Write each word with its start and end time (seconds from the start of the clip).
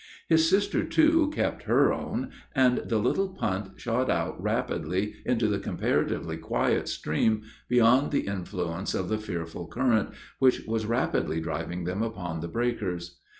His 0.29 0.49
sister, 0.49 0.83
too, 0.83 1.29
"kept 1.31 1.61
her 1.65 1.93
own," 1.93 2.31
and 2.55 2.79
the 2.79 2.97
little 2.97 3.29
punt 3.29 3.79
shot 3.79 4.09
out 4.09 4.41
rapidly 4.41 5.13
into 5.27 5.47
the 5.47 5.59
comparatively 5.59 6.37
quiet 6.37 6.87
stream, 6.89 7.43
beyond 7.69 8.09
the 8.09 8.25
influence 8.25 8.95
of 8.95 9.09
the 9.09 9.19
fearful 9.19 9.67
current, 9.67 10.09
which 10.39 10.65
was 10.65 10.87
rapidly 10.87 11.39
driving 11.39 11.83
them 11.83 12.01
upon 12.01 12.39
the 12.39 12.47
breakers. 12.47 13.19